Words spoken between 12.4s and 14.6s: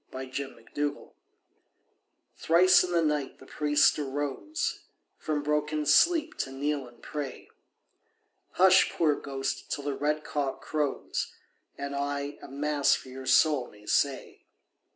a Mass for your soul may say."